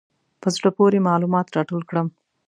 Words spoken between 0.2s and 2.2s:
په زړه پورې معلومات راټول کړم.